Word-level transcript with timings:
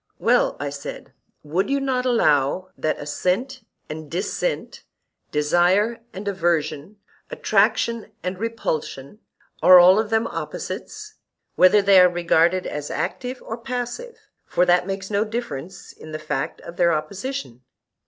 Well, 0.17 0.57
I 0.59 0.71
said, 0.71 1.13
would 1.43 1.69
you 1.69 1.79
not 1.79 2.07
allow 2.07 2.71
that 2.75 2.97
assent 2.99 3.63
and 3.87 4.09
dissent, 4.09 4.83
desire 5.29 5.99
and 6.11 6.27
aversion, 6.27 6.97
attraction 7.29 8.11
and 8.23 8.39
repulsion, 8.39 9.19
are 9.61 9.77
all 9.77 9.99
of 9.99 10.09
them 10.09 10.25
opposites, 10.25 11.17
whether 11.53 11.83
they 11.83 11.99
are 12.01 12.09
regarded 12.09 12.65
as 12.65 12.89
active 12.89 13.43
or 13.43 13.59
passive 13.59 14.17
(for 14.47 14.65
that 14.65 14.87
makes 14.87 15.11
no 15.11 15.23
difference 15.23 15.93
in 15.93 16.13
the 16.13 16.17
fact 16.17 16.61
of 16.61 16.77
their 16.77 16.91
opposition)? 16.91 17.61